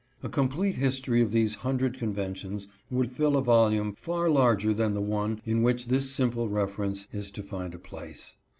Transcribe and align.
A 0.23 0.29
complete 0.29 0.77
history 0.77 1.21
of 1.21 1.29
these 1.29 1.53
hundred 1.53 1.95
conventions 1.99 2.67
would 2.89 3.11
fill 3.11 3.37
a 3.37 3.43
volume 3.43 3.93
far 3.93 4.31
larger 4.31 4.73
than 4.73 4.95
the 4.95 4.99
one 4.99 5.39
in 5.45 5.61
which 5.61 5.89
this 5.89 6.09
simple 6.09 6.49
reference 6.49 7.05
is 7.13 7.29
to 7.29 7.43
find 7.43 7.75
a 7.75 7.77
place. 7.77 8.33